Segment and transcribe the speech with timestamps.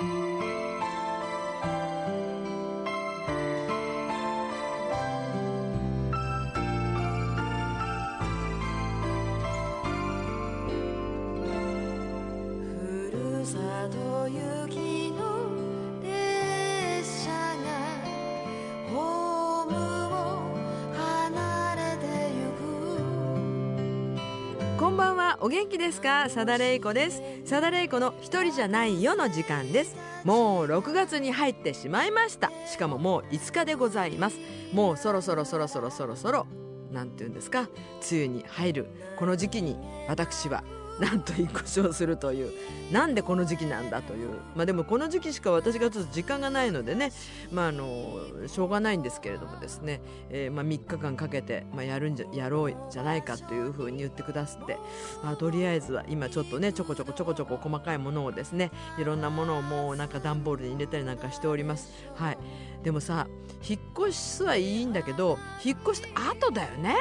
[0.00, 0.06] こ
[24.88, 26.30] んばんはお元気ですか？
[26.30, 27.20] さだれいこです。
[27.50, 29.96] さだれいこの一人じゃないよの時間です。
[30.22, 32.52] もう6月に入ってしまいました。
[32.64, 34.38] しかももう5日でございます。
[34.72, 36.46] もうそろそろそろそろそろそろ
[36.92, 37.62] なんて言うんですか？
[38.08, 38.86] 梅雨に入る。
[39.18, 39.76] この時期に
[40.06, 40.62] 私は
[41.00, 42.52] なんと引っ越しをするという。
[42.92, 44.28] なんでこの時期なんだという。
[44.54, 47.12] まあでもこの時期しか私がちょっと時間がないのでね。
[47.50, 54.78] まああのしょうがないんですけれどもですね、えーまあ3日間かけて、まあ、やるんじゃやろうじゃないかというふうに言ってくださって、
[55.24, 58.70] まあ、とりあえずは今ちょっとねちょこちょこちょこちょこ細かいものをですね。
[58.98, 61.90] いろんなものをもうなんか段ボールに入れたりなんかしております。
[62.14, 62.38] はい。
[62.82, 63.26] でもさ
[63.66, 66.94] 引っ越しはいいんだけど引っ越した後だよね。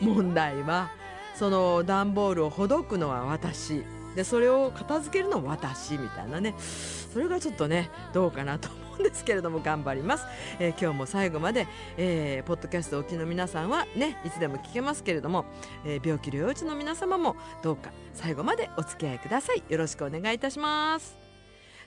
[0.00, 0.90] 問題は。
[1.38, 3.84] その段ボールをほどくのは私。
[4.16, 6.54] でそれを片付けるの私みたいなね。
[6.58, 10.24] それがちょっとねどうかなと思うんですけれども頑張ります、
[10.58, 15.44] えー今日も最後まで、えーポッドキャストおきの皆さんはねいつでも聞けますけれども、
[15.84, 19.62] えー病気療養中の皆様もどうか最後までお付き合いください。
[19.68, 21.17] よろしくお願いいたします。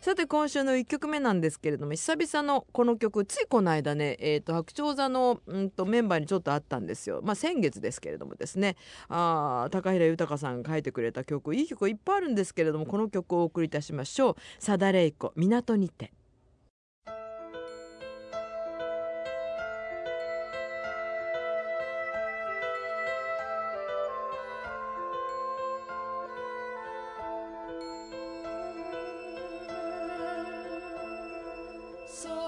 [0.01, 8.77] さて今週の1曲目なんですけれども久々のこの曲ついこの間ね、えー、と白鳥座の、うん、とメンバーにちょっとあったんですよ、まあ、先月ですけれどもですね。
[9.09, 16.11] あ高平豊さんが書いてくれた曲いい曲いっぱいあるんですけれどもこの曲をお送りいたしましょう「さだれいこ港にて」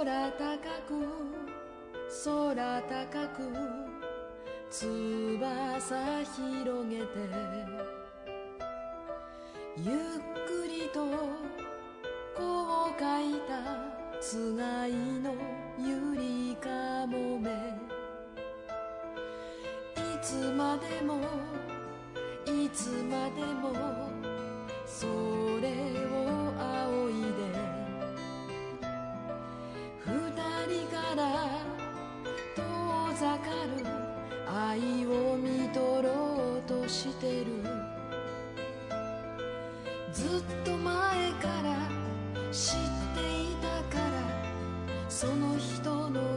[0.04, 0.44] 空高
[0.86, 1.00] く
[2.26, 3.40] 空高く
[4.70, 7.06] 翼広げて
[9.78, 9.96] ゆっ
[10.46, 11.06] くりと
[12.36, 15.34] こう書いたつがいの
[15.80, 17.50] ゆりかもめ。
[19.96, 21.22] いつまでも
[22.46, 23.72] いつまでも
[24.86, 25.33] それ
[33.24, 33.46] 遠ざか
[33.78, 33.86] る。
[34.54, 37.64] 愛をみとろうとしてる。
[40.12, 41.90] ずっと前から
[42.52, 42.76] 知っ
[43.16, 44.12] ていたから。
[45.08, 46.33] その人の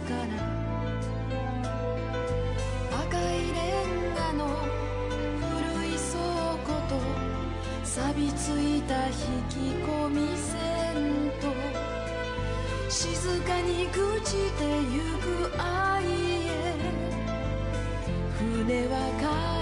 [0.00, 0.22] から
[3.00, 3.22] 赤い
[3.52, 4.40] レンガの
[5.40, 6.18] 古い倉
[6.64, 6.90] 庫と
[7.84, 9.12] 錆びついた引
[9.48, 11.44] き込み線と
[12.90, 15.26] 静かに朽ちてゆく
[15.60, 16.48] 愛へ。
[18.38, 19.57] 船は帰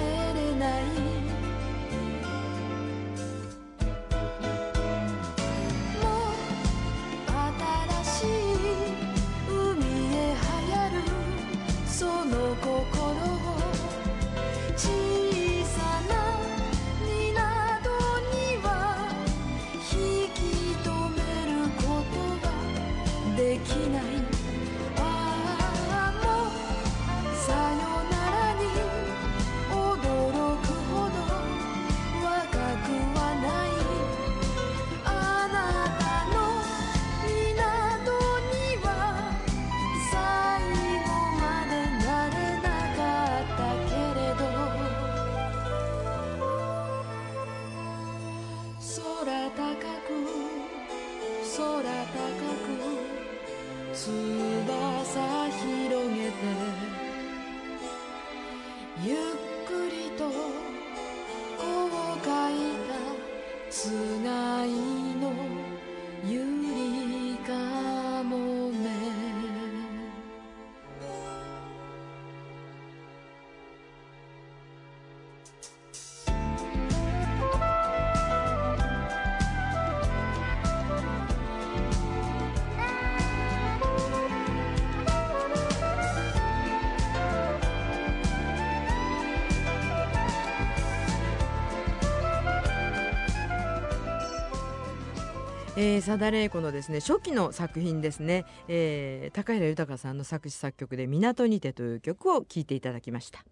[95.78, 103.44] えー、佐田玲子のですね初期の作品ですね、えー、高平豊さんの作詞作曲で「港にて」という曲を聴いていただきました。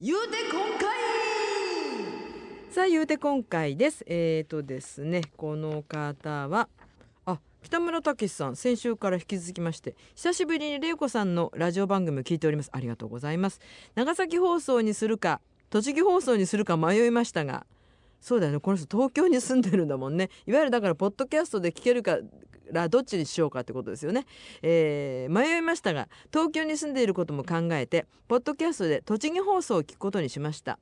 [0.00, 0.88] 言うて今回。
[2.70, 4.04] さあ言うて今回です。
[4.06, 6.68] えーとですねこの方は
[7.26, 12.70] あ北村武さん先週から引き続きまして久しぶりに玲子さんのラジオ番組聞いております。
[12.72, 13.60] ありがとうございます。
[13.96, 15.40] 長崎放送にするか
[15.70, 17.66] 栃木放送にするか迷いましたが
[18.20, 18.60] そうだよね。
[18.60, 20.30] この人東京に住んでるんだもんね。
[20.46, 22.18] いわゆるだからポッドキャストで聞けるか
[22.72, 24.26] らどっちにしようかってことですよね、
[24.62, 30.78] えー迷いましたが東京に住んでいることも考えてポッドキャストで栃木放送を聞くことにしました。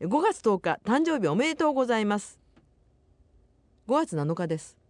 [0.00, 2.38] 5月10日誕生日おめでとうございます。
[3.88, 4.76] 5月7日です。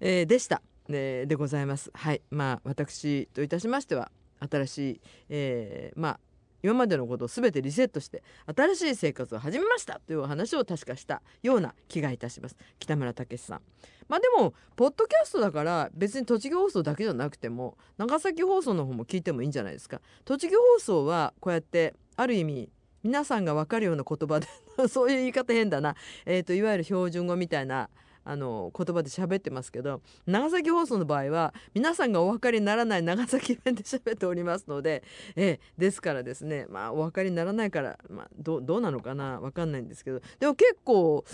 [0.00, 1.90] えーでした、えーでございます。
[1.94, 2.22] はい。
[2.30, 4.10] まあ私といたしましては
[4.50, 6.20] 新しい、えーまあ
[6.64, 8.22] 今までのことを全てリセットして
[8.56, 12.56] 新しい生活を始めましたというお話を確かしたような気がいたします。
[12.78, 13.60] 北村武さん。
[14.08, 20.00] まあでもポッドキャストだから別に栃木放送だけじゃなくても長崎放送の方も聞いてもいいんじゃないですか。
[20.24, 22.70] 栃木放送はこうやってある意味
[23.02, 24.48] 皆さんが分かるような言葉で
[24.88, 25.94] そういう言い方変だな、
[26.24, 27.90] えー、といわゆる標準語みたいな
[28.24, 35.02] あの言葉で喋ってますけど長崎放送の場合は皆さんがお分かりにならない長崎弁で喋っておりますので、
[35.36, 41.24] ええですからですねまあお分かりにならないから、まあ、どうどうなのかな分かんないんですけどでも結構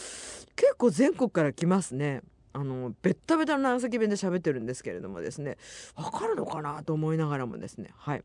[0.57, 2.23] 結構全国から来ますね。
[2.53, 5.57] あのベッタベタの長崎弁で喋ってるんですけれどもですね
[5.95, 8.25] 分かるのかなと思いながらもですねはい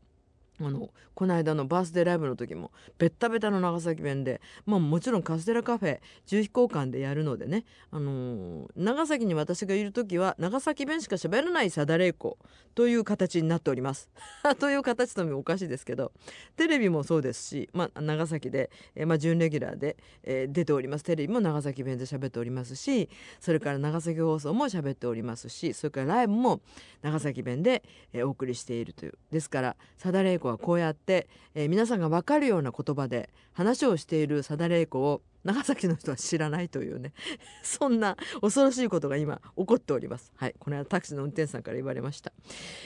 [0.60, 12.38] あのこの間のバースデーライブの時もベッタベタの長崎弁で、まあ、もちろんカステラカフェ重飛行館でやるのでね、あのー長崎に私がいる時は長崎弁しか喋らないサダレイコ
[12.74, 14.10] という形になっております。
[14.58, 16.12] という形ともおかしいですけど
[16.56, 23.08] テレビもそうですし、まあ、長崎で、えーまあ、準レギュラーで、えー出ておりますテレビも長崎弁で喋っておりますし
[23.40, 26.60] それから長崎放送も喋っておりますしそれからライブも
[27.02, 27.82] 長崎弁で、
[28.12, 37.12] えお送りしているというですからサダレイ子はこうやって、えー皆さんが分かるような言葉で話をしている貞玲子を長崎の人は知らないというね。
[37.62, 40.32] そんな恐ろしいことが今起こっております。
[40.36, 40.54] はい。
[40.58, 42.32] この間タクシーの運転手さんから言われました、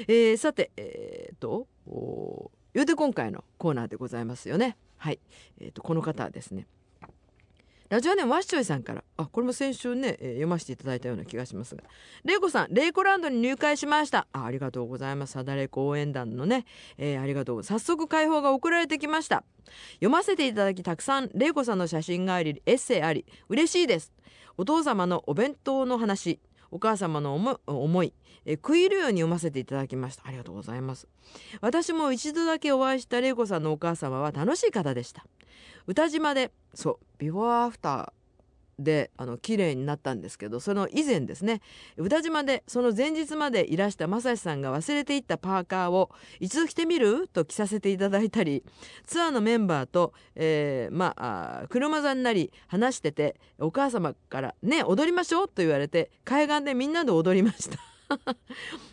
[0.08, 4.76] えーさてえー、とお言うて今回のコーナーでございますよね。
[4.96, 5.20] はい。
[5.58, 6.66] えー、とこの方はですね
[7.90, 9.02] ラジオネームワッショイさんから。
[9.16, 11.82] あこれも先週ね、えー読ませていただいたような気がしますが。
[12.24, 14.28] レイコさんレイコランドに入会しました。
[14.32, 15.32] あありがとうございます。
[15.32, 16.66] サダレイコ応援団のね、
[16.98, 19.42] えーありがとう早速解放が送られてきました。
[19.94, 23.26] 読ませていただきたくさんレイコさんの写真がありエッセイあり。
[23.48, 24.12] 嬉しいです。
[24.56, 26.38] お父様のお弁当の話。
[26.70, 30.22] お母様の思い思いえー食い入るように読ませていただきました。
[30.26, 31.08] ありがとうございます。
[31.60, 35.26] 私も一度だけお会いした玲子さんのお母様は楽しい方でした。
[35.86, 38.19] 歌島でそうビフォーアフター
[38.82, 41.60] であの綺麗になったんですけどその以前ですね
[41.96, 46.10] 歌島でその前日までいらした正志さんが忘れていったパーカーを
[46.40, 47.28] 一度着てみる？
[47.28, 48.64] と着させていただいたり
[49.06, 57.78] ツアーのメンバーと、えーまあ車座になり話しててお母様から「ね踊りましょう」と言われて海岸でみんなで踊りました。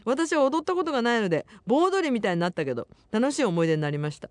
[0.05, 4.29] 私は踊ったことがないので盆踊りみたいになったけど楽しい思い出になりました。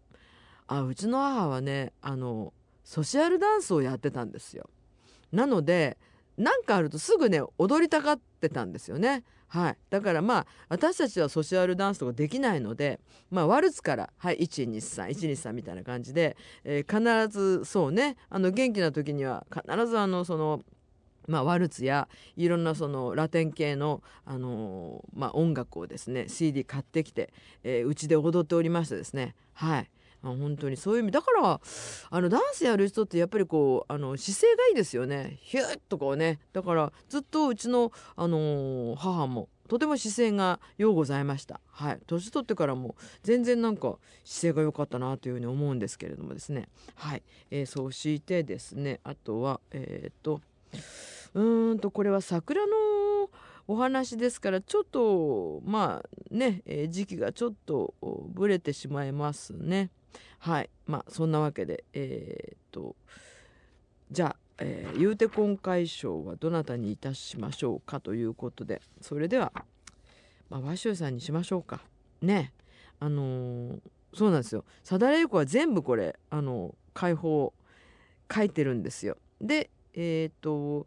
[0.68, 2.52] あうちの母はねあの
[2.84, 4.70] ソシャルダンスをやってたんですよ。
[5.32, 5.98] なので
[6.36, 9.24] 何かあるとすぐね踊りたがってたんですよね。
[9.48, 9.76] はい。
[9.90, 20.62] だからまあ私たちはソシャルダンスとかできないのでまあワルツからはい123123みたいな感じで、えー必ずそうねあの元気な時には必ずあのその
[21.28, 27.32] まあ、ワルツやいろんなそのラテン系の、あのーまあ、音楽をですね CD 買ってきて
[27.64, 29.34] えーうち、で踊っておりましてですね。
[29.52, 29.90] はい。
[30.28, 30.76] あ本当に。
[30.76, 31.12] そういう意味。
[31.12, 31.60] だから
[32.10, 35.38] あのダンスやる人ってやっぱりこうあの姿勢がいいですよね。
[35.42, 36.40] ヒュッとこうね。
[36.52, 41.60] だからずっとうちの、あのー母もとても姿勢がようございました。
[41.70, 42.00] はい。
[42.06, 46.68] 年取ってからも全然なんか姿勢が良かったなというふうに思うんですけれどもですね。
[46.94, 50.40] はい、えーそうしてですねあとはえっ、と
[51.34, 52.72] うーんとこれは桜の
[53.68, 57.94] お話ですからちょっとまあね、えー時期がちょっと
[58.28, 59.90] ぶれてしまいますね。
[60.38, 60.70] はい。
[60.86, 62.96] まあそんなわけでえっ、と
[64.10, 69.52] じゃあ、えー、言うて今回賞はどなたにいたしましょうかということでそれでは、
[70.48, 71.80] まあ、和州さんにしましょうか。
[72.22, 72.52] ね。
[73.00, 73.80] あのー
[74.16, 74.64] そうなんですよ。
[74.82, 77.52] さだれゆこは全部これあの解放
[78.34, 79.18] 書いてるんですよ。
[79.42, 80.86] でえっ、と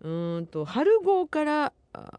[0.00, 1.72] うんと春号から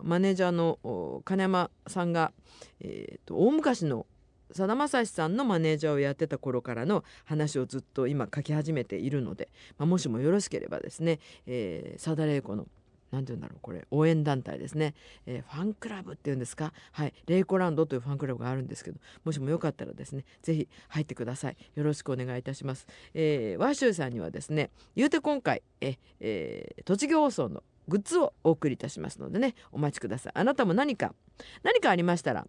[0.03, 2.34] マネージャーの金山さんが、
[2.82, 4.06] えー、と大昔の
[4.51, 12.68] さだまさしさんのマネージャーをやってた頃からの話をずっと今書き始めているので、まあ、もしもよろしければですねえーさだれいこの
[13.12, 14.94] 何て言うんだろうこれ応援団体ですね、
[15.25, 16.74] えーファンクラブっていうんですか？
[16.91, 17.13] はい。
[17.25, 21.58] レイコランドというファンクラブがあるんですけどもしもよかったらですねぜひ入ってください。
[21.74, 30.34] よろしくお願いいたします、えー、ワッシュさんにはですね言うて今回え、えー栃木放送のグッズをお送りいたしますのでねお待ちください。
[30.36, 31.15] あなたも何か
[31.63, 32.46] 何かありましたら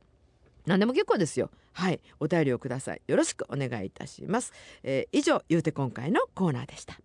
[0.71, 1.51] 何でも結構ですよ。
[1.73, 2.01] はい。
[2.21, 3.03] お便りをください。
[3.09, 4.53] よろしくお願いいたします、
[4.85, 6.97] えー以上言うて今回のコーナーでした。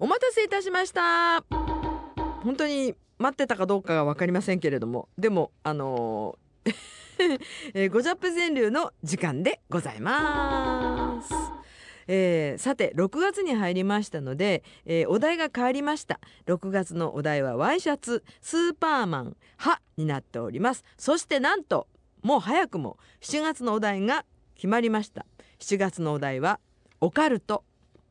[0.00, 1.42] お待たせいたしました。
[2.44, 5.08] 本当に待ってたかどうかが分かりませんけれども。
[5.18, 6.98] でもあのー
[7.74, 11.32] えー、ゴジャップ川柳の時間でございます。
[12.10, 16.20] えーさて6月に入りましたので、えーお題が変わりました。
[16.46, 20.84] 6月のお題はワイシャツスーパーマン歯になっております。
[20.96, 21.86] そしてなんと
[22.22, 25.26] もう早くも7月のお題が決まりました。
[25.60, 26.60] 7月のお題は
[27.00, 27.64] オカルト。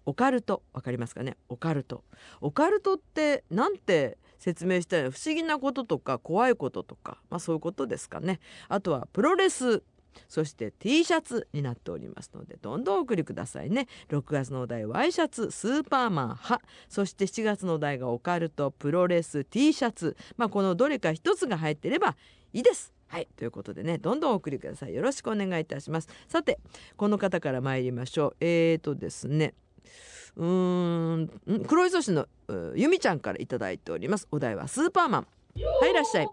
[0.05, 1.35] オカルトわかりますかね？
[1.49, 2.03] オカルト。
[2.39, 8.39] オカルトってなんて説明したら不思議なこととか怖いこととか、まあ、そういうことですかね。
[8.69, 9.83] あとはプロレス
[10.27, 13.87] そして T シャツになっておりますのでどんどんお送りくださいね。
[14.09, 16.61] 6月のお題ワイシャツスーパーマン派。
[16.89, 20.17] そして7月のお題がオカルトプロレス T シャツ。
[20.35, 22.15] まあこのどれか一つが入っていれば
[22.53, 22.93] いいです。
[23.07, 23.27] はい。
[23.37, 24.95] ということでねどんどんお送りください。
[24.95, 26.09] よろしくお願いいたします。
[26.27, 26.59] さて
[26.95, 28.37] この方から参りましょう。
[28.39, 29.53] えーとですね。
[30.37, 31.29] うん
[31.67, 32.27] 黒磯市の
[32.75, 34.27] ゆみちゃんからいいております。
[34.31, 35.27] お題はスーパーマン。
[35.81, 36.29] はいいらっしゃい。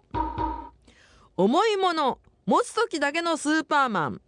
[1.36, 4.20] 重いもの持つ時だけのスーパーマン。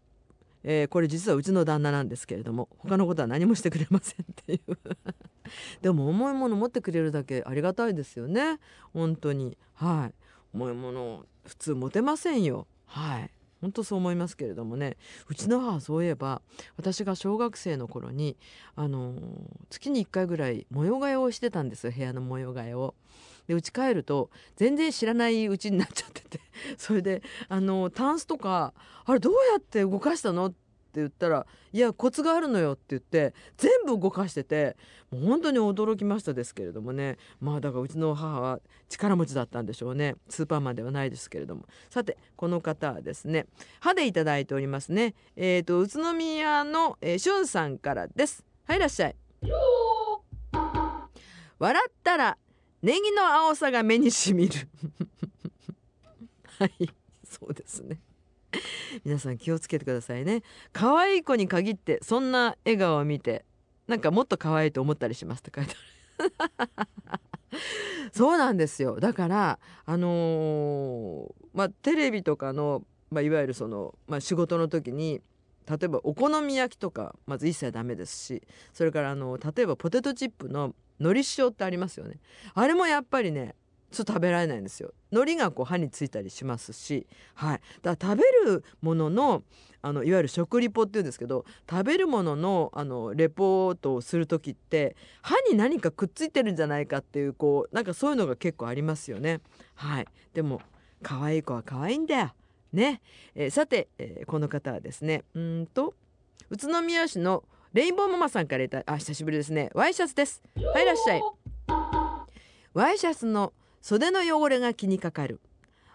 [0.64, 4.78] えーこれ実はうちの旦那なんですけれども他のことは何もしてくれませんっていう。
[5.82, 8.58] でも重いもの持ってくれるだけありがたいですよね。
[8.94, 9.58] 本当に。
[9.74, 10.14] はい。
[10.54, 12.66] 重いもの普通持てませんよ。
[12.86, 13.30] はい。
[13.66, 14.96] 本当そう思いますけれどもね
[15.28, 16.40] うちの母そういえば
[16.76, 18.36] 私が小学生の頃に
[18.76, 19.14] あの
[19.70, 22.94] 月に1回ぐらい模様替えをしてたんですよ部屋の模様替えを。
[23.48, 26.40] で家帰ると全然知らないうちになっちゃってて
[26.78, 28.72] それであのタンスとか
[29.04, 30.65] 「あれどうやって動かしたの?」って
[31.00, 34.76] 言ったら「いやコツがあるのよ」って言って全部動かしてて
[35.10, 37.18] もう本当に驚きましたですけれどもね。
[37.40, 40.16] まあだからうちの母は力持ちだったんでしょうね。
[40.28, 41.66] スーパーマンではないですけれども。
[41.90, 43.46] さてこの方はですね
[43.80, 45.14] 歯でいただいておりますね。
[45.36, 48.44] えっ、と宇都宮の、えー、しゅんさんからです。
[48.64, 49.16] はいいらっしゃい。
[51.58, 52.36] 笑ったら
[52.82, 54.68] ネギの青さが目にしみる。
[56.58, 56.90] はい
[57.24, 58.00] そうですね。
[59.04, 60.42] 皆さん気をつけてくださいね。
[60.72, 63.44] 可愛い子に限ってそんな笑顔を見て
[63.86, 65.74] なんかもっと可愛いと思ったりしますって書いて
[66.18, 66.32] ある。
[68.12, 68.98] そうなんですよ。
[69.00, 75.22] だからあのーまあテレビとかの、まあ、いわゆるその、まあ、仕事の時に
[75.68, 82.20] 例えばお好み焼きとかまず一切ダメですしそれからあの例えばポテトチップの海苔塩ってありますよね。
[82.54, 83.54] あれもやっぱりね
[83.90, 84.92] ちょっと食べられないんですよ。
[85.10, 87.60] 海苔がこう歯についたりしますしはい。
[87.82, 89.42] だから食べるものの
[89.82, 99.40] あのいわゆる食リポっていうんですけど食べるもののあのレポートをする時って歯に何かくっついてるんじゃないかっていうこうなんかそういうのが結構ありますよね。
[99.74, 100.06] はい。
[100.34, 100.60] でも
[101.02, 102.32] 可愛い子は可愛いんだよ。
[102.72, 103.00] ね、
[103.34, 105.94] えーさて、えーこの方はですねうんと
[106.50, 109.70] 宇都宮市のレインボーママさんからいたあ久しぶりですね。
[109.74, 110.42] ワイシャツです。
[110.56, 111.22] はいいらっしゃい。
[112.74, 113.52] ワイシャツの
[113.86, 115.38] 袖の汚れが気にかかる。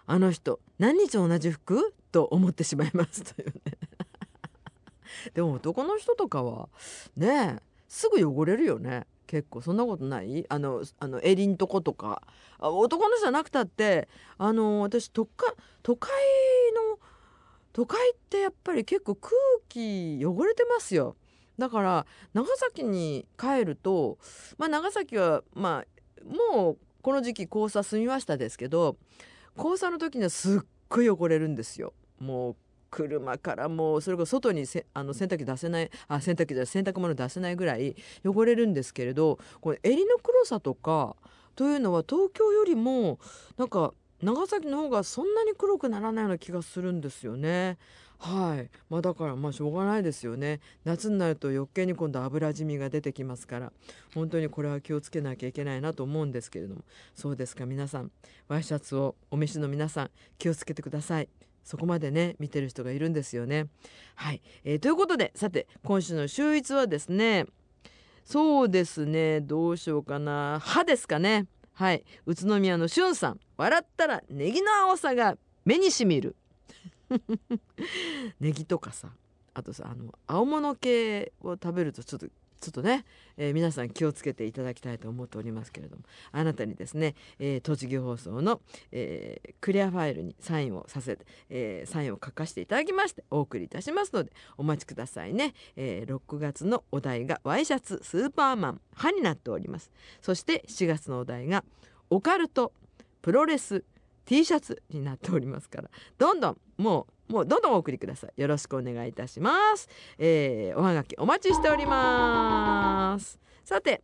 [0.06, 1.92] あの人何日同じ服？
[2.10, 3.22] と思ってしまいます。
[3.22, 3.60] というね。
[5.34, 6.70] でも男の人とかは
[7.18, 9.06] ねえすぐ汚れるよね。
[9.26, 10.46] 結構そんなことない？
[10.48, 12.22] あのあの襟んとことか。
[12.58, 14.08] あ男の人じゃなくたって
[14.38, 16.08] あの私都会都会
[16.90, 16.98] の
[17.74, 19.34] 都会ってやっぱり結構空
[19.68, 21.14] 気汚れてますよ。
[21.58, 24.16] だから長崎に帰ると
[24.56, 28.96] まあ長崎はまあもうこの時期黄砂済みましたですけど
[29.56, 32.56] 黄砂の時にはすっごい汚れるんですよもう
[32.90, 41.16] 車からもうそれこそ外にせあの洗濯機出せないあ洗濯機じゃ洗濯物出せないぐらい汚れるんですけれどこれ襟の黒さとか
[41.56, 43.18] というのは東京よりも
[43.56, 43.92] なんか
[44.22, 47.76] 長崎の方がそんなに黒くならないような気がするんですよね。
[48.24, 50.60] はい、まあだからまあしょうがないですよね。
[50.84, 53.72] 夏になると余計に今度油染みが出てきますから
[54.14, 56.82] 本当にこれは気をつけなきゃいけないなと思うんですけれども。
[57.16, 58.12] そうですか皆さん。
[58.46, 61.28] ワイシャツをお召しの皆さん気をつけてください。
[61.64, 63.66] そこまでね見てる人がいるんですよね。
[64.14, 67.46] はい、えーということでさて今週の週一はですね
[68.24, 70.60] そうですねどうしようかな。
[70.62, 71.48] 歯ですかね。
[71.72, 72.04] はい。
[72.26, 73.40] 宇都宮のしゅんさん。
[73.56, 76.36] 笑ったらネギの青さが目にしみる。
[78.40, 79.10] ネギとかさ
[79.54, 82.26] あとさあの青物系を食べるとちょっと
[82.62, 83.04] ちょっとね、
[83.36, 88.60] えー皆さん気をつけていただきたいと思っておりますけれどもあなたにですね、えー栃木放送の、
[88.92, 99.90] えークリアファイルにサインをさせて、えーサインを書かせていただきましてお送りいたしますのでお待ちくださいね、えー6月のお題がワイシャツスーパーマン歯になっております。
[100.20, 101.64] そして7月のお題が
[102.10, 102.72] オカルト
[103.22, 103.84] プロレス
[104.24, 105.90] T シャツになっておりますから。
[106.18, 108.40] どんどんもうもうどんどんお送りください。
[108.40, 109.88] よろしくお願いいたします、
[110.18, 113.38] えーおはがきお待ちしております。
[113.64, 114.02] さて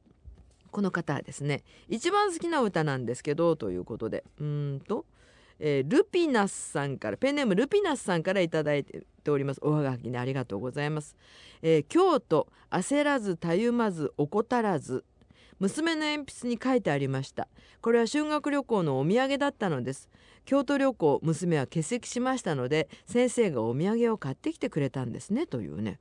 [0.70, 5.04] この方はですね一番好きな歌なんですけどということでうんと、
[5.58, 9.60] えールピナスさんからペンネームルピナスさんからいただいております。
[9.62, 11.16] おはがきねありがとうございます、
[11.62, 15.04] えー京都焦らずたゆまず怠らず
[15.58, 17.48] 娘の鉛筆に書いてありました。
[17.80, 20.08] これは修学旅行のお土産だったのです。
[20.44, 25.46] 京都旅行娘は欠席しましたので先生がお土産を買ってきてくれたんですね。
[25.46, 25.98] というね。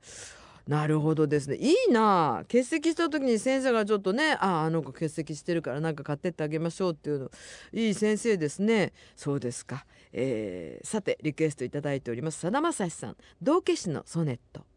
[0.66, 1.56] なるほどですね。
[1.56, 2.36] いいな。
[2.36, 7.30] あ欠席した時に先生がちょっとねああの子欠席してるからなんか買ってってあげましょうっていうの。
[7.72, 8.92] いい先生ですね。
[9.16, 12.38] そうですか、えーさてリクエストいただいております。
[12.40, 13.16] さだまさしさん。
[13.40, 14.67] 道化師のソネット。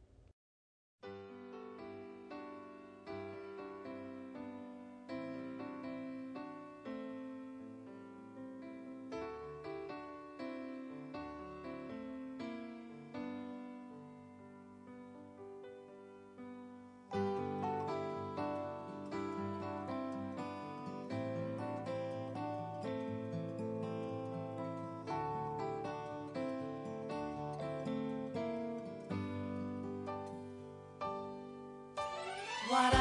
[32.72, 33.01] 笑っ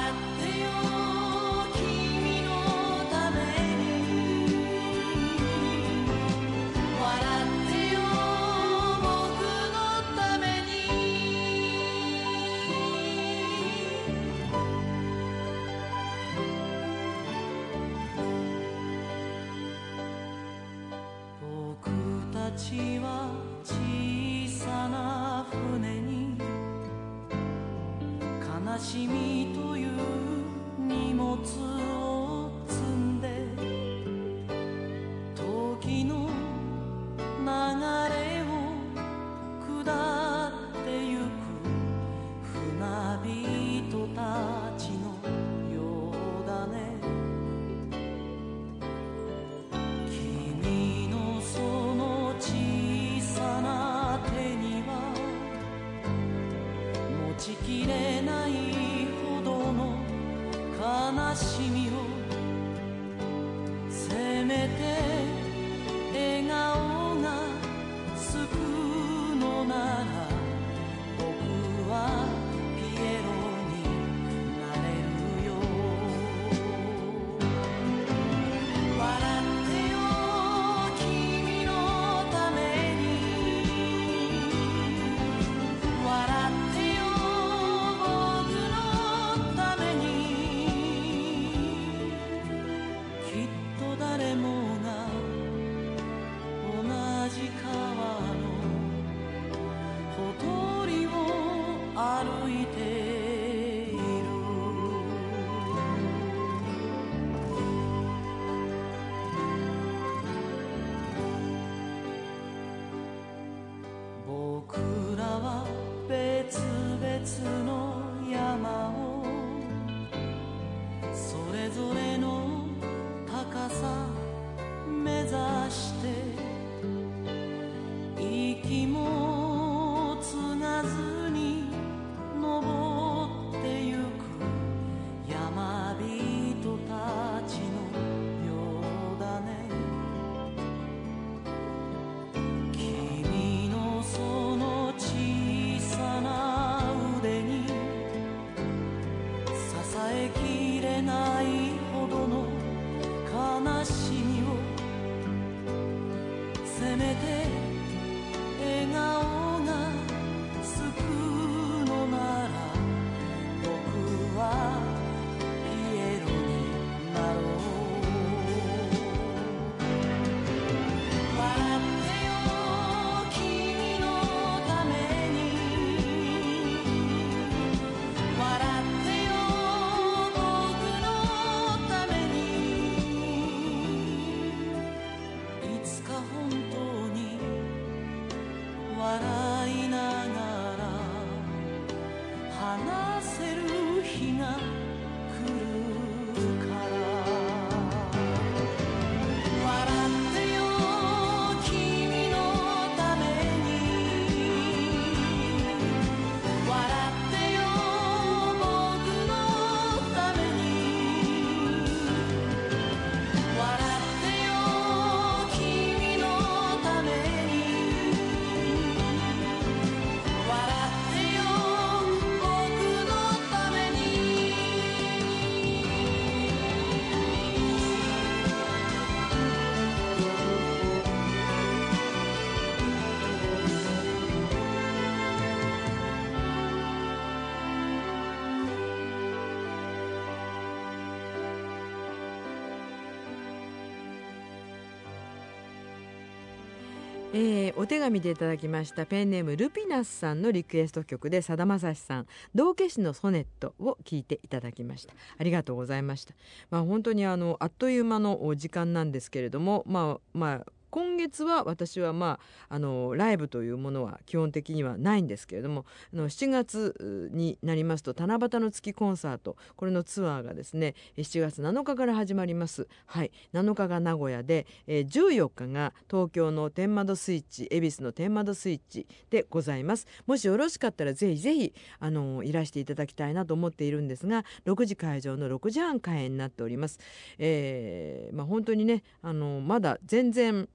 [247.33, 255.15] えーお手紙でいただきましたペンネームルピナスさんのリクエスト曲でさだまさしさん道化師のソネットを聞いていただきました。
[255.39, 256.35] ありがとうございました。
[256.71, 272.89] まあ本当にあのあっという間のお時間なんですけれどもまあまあ今月は私はまああのライブというものは基本的にはないんですけれどもあの7月になりますと七夕の月コンサートこれのツアーがですね7月7日から始まります。
[273.07, 273.31] はい。
[273.53, 280.07] 7日が名古屋で、えー14日が東京の天窓スイッチ恵比寿の天窓スイッチでございます。
[280.27, 286.99] もしよろしかったらぜひぜひあのいらしていただきたいなと思っているんですが6時会場の6時半開演になっております。
[287.39, 290.69] えーまあ本当にねあのまだ全然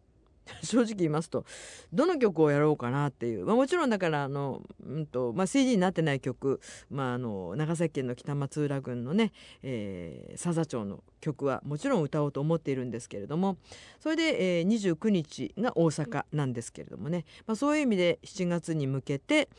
[0.64, 1.46] 正直言いますと
[1.94, 9.32] どの曲をやろうかなっていう、まあ、もちろんだからあの、うんとまあ、CD になってない曲、まあ、あの長崎県の北松浦郡のね、
[9.64, 13.58] えー、佐々町の曲はもちろん歌おうと思っているんですけれども
[14.00, 19.50] それで、えー、29日が大阪なんですけれどもね、まあ、そういう意味で7月に向けて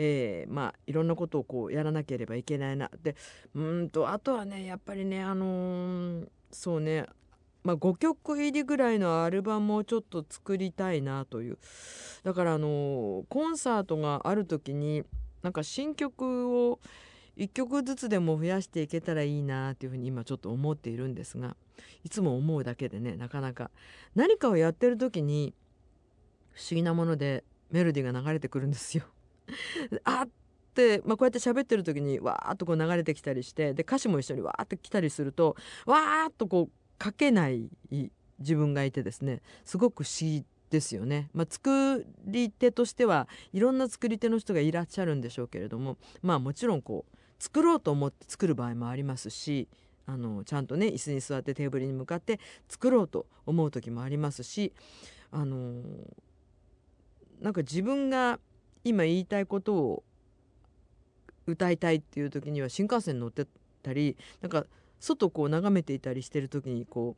[0.00, 3.16] えーまあいろんなことをこうやらなければいけないなで
[3.52, 7.04] うんとあとはねやっぱりねあのーそうね
[7.68, 11.58] まあ、5曲入りぐらいのアルバムをちょっと作りたいなという
[12.24, 15.04] だからあのコンサートがある時に
[15.42, 16.80] なんか新曲を
[17.36, 21.56] 1曲ずつでも増やしていけたらいいなというふうに今ちょっと思っているんですが
[22.04, 23.70] いつも思うだけでねなかなか
[24.14, 25.52] 何かをやってる時に
[26.52, 29.04] 不思議なものでメロディーが流れてくるんですよ。
[30.04, 30.28] あっ
[30.72, 35.54] て、まあ、こうやって喋ってる時にわーっとこう流れてきたりしてで歌詞も一緒にわーって来たりすると
[35.84, 37.70] わーっとこう書けない
[38.38, 49.68] 自分がいてですねすごく不思議ですよね、まあ、作り手としてはいろんな作り手の人がいらっしゃるんでしょうけれどもまあもちろんこう作ろうと思って作る場合もありますし
[50.06, 54.72] あのちゃんとね椅子に座ってテーブルに向かって作ろうと思う時もありますし
[55.30, 55.82] あの
[57.40, 58.38] なんか自分が
[58.84, 60.02] 今言いたいことを
[61.46, 63.46] 歌いたいっていう時には新幹線に乗って
[63.82, 64.66] たりなんか
[65.00, 67.16] 外こう眺めていたりしてる時にこ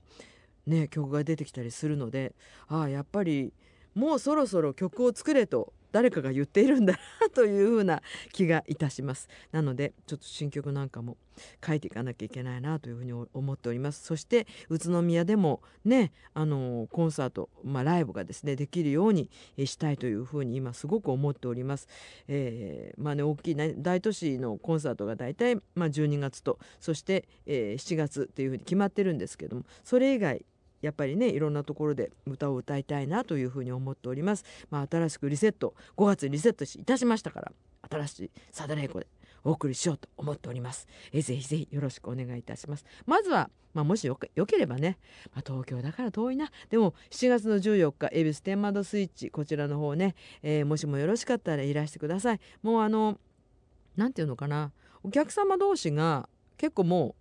[0.66, 2.34] うね曲が出てきたりするので
[2.68, 3.52] ああやっぱり
[3.94, 9.28] もうそろそろ曲を作れと誰かが言っているんだなというふうな気がいたします。
[9.52, 11.16] なのでちょっと新曲なんかも
[11.64, 14.04] 書いていかなきゃいけないなというふうに思っております。
[14.04, 21.88] そして宇都宮でもねあのコンサート、まあ、ライブがですねできるようにえしたいというふうに今すごく思っております、
[22.28, 30.44] えーまあね大きい大都市のコンサートが大体、まあ、12月とそして、えー7月っていうふうに決まってるんですけどもそれ以外
[30.80, 34.44] やっぱりねいろんなところで歌を歌いたいなというふうに思っております。
[34.70, 37.52] まあ、新しくリセット5月にリセットいたしましたから
[37.90, 39.06] 新しいサダレイコで
[39.44, 40.86] お送りしようと思っております。
[41.12, 42.84] えぜひぜひよろしくお願いいたします。
[43.06, 44.98] まずは、まあ、もしよけよければね、
[45.34, 52.40] まあ、東京だから遠いなでも7月の14日恵比寿天窓スイッチこちらの方ね、えーもしもよろしかったらいらしてください。
[52.62, 53.18] もうあの
[53.96, 57.14] なんていうのかなお客様同士が結構もう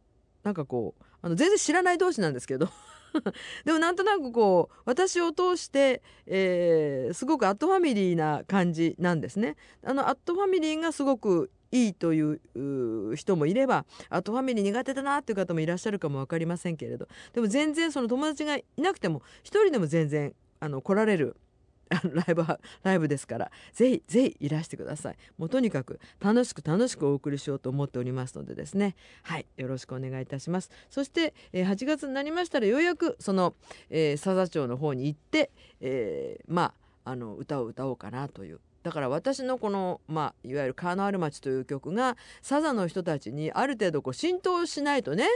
[0.44, 2.70] なんかこうあの全然知らない同士なんですけど
[3.66, 9.56] でもなんとなくこう私を通して、えーすごくアットファミリーな感じなんですね。
[9.84, 21.36] あのアットファミリーがすごくいいという人もいればアットファミリー苦手だなっていう方もいらっしゃるかも分かりませんけれどでも全然その友達がいなくても一人でも全然あの来られる
[22.14, 22.46] ライブ
[22.84, 25.18] ライブですからぜひぜひいらしてください。
[25.38, 28.96] もうとにかく楽しく楽しくお送りしようと思っておりますのでですね。
[29.24, 30.70] はいよろしくお願いいたします。
[30.90, 33.56] そして、え8月になりましたらようやくその、
[33.90, 36.74] えー、佐々町の方に行って、えーま
[37.06, 38.60] ああの歌を歌おうかなという。
[38.84, 45.28] だから私のこの、まあ、いわゆる「カーナール町」という曲が佐賀の人たちにある程度こう浸透しないとね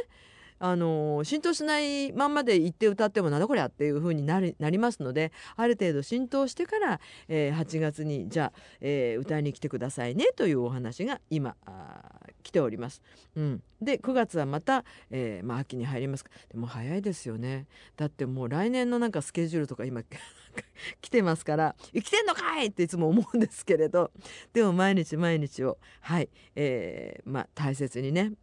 [0.65, 13.01] あの浸透しないまんまで行って歌ってもなんだこりゃっていう風になりなりますのである程度浸透してから、えー8月にじゃあ、えー歌いに来てくださいねというお話が今あ来ております。
[13.35, 20.01] うん、で9月はまた、えーまあ、秋に入りますかでも早いですよねだってもう来年のなんかスケジュールとか今
[21.01, 24.11] 来てますから「生きてんのかい!」っていつも思うんですけれど
[24.53, 28.33] でも毎日毎日をはい、えーまあ、大切にね、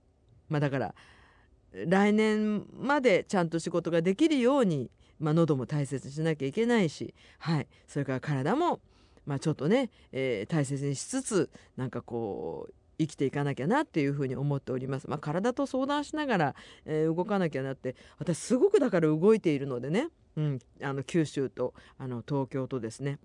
[0.49, 0.95] まあ、だから
[1.73, 8.81] 来年までちゃんと仕事ができるように、まあ、喉も大切にしなきゃいけないし、はい、それから体も、
[9.27, 15.09] まあ、ちょっとね、えー大切にしつつなんかこう生きていかなきゃなっていうふうに思っております。
[15.09, 16.55] まあ、体と相談しながら、
[16.85, 23.19] えー動かなきゃなって私すごくだから動いているのでね、うん、あの九州とあの東京とですね。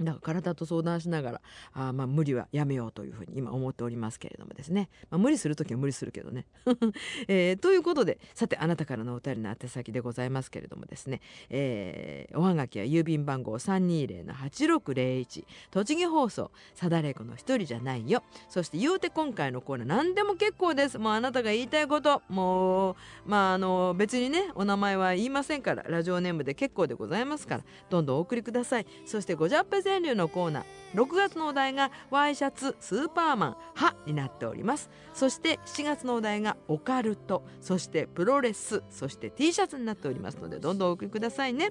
[0.00, 1.40] だから体と相談しながら
[1.72, 6.46] あまあ無理はやめようというふうに今思っておりますけれどもですね、まあ、無理する時は無理するけどね。
[7.28, 18.22] えーということでさてあなたからのお便りの宛先でございますけれどもですね、えーおはがきは郵便番号320-8601栃木放送さだれいこの一人じゃないよ。
[18.48, 20.98] そして言うて今回のコーナー何でも結構です。
[20.98, 22.22] もうあなたが言いたいこと。
[22.28, 28.86] もうまああの別にねお名前は言いませんからラジオネームで結構でございますからどんどんお送りください。
[29.04, 34.90] そしてごジャッペ川柳のコーナー6月のお題がワイシャツスーパーマン歯になっております。
[35.14, 41.70] そして7月のお題がオカルトそしてプロレスそして T シャツになっておりますのでどんどんお送りくださいね、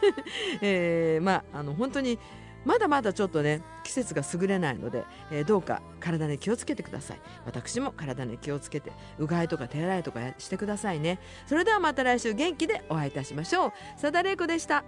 [0.62, 2.18] えーまああの本当に
[2.64, 7.20] まだまだちょっとね季節が優れないので、えーどうか体に気をつけてください。
[7.44, 11.18] 私も体に気をつけてうがいとか手洗いとかしてくださいね。
[11.46, 13.72] それではまた来週元気でお会いいたしましょう。
[13.96, 14.84] さだれい子でした。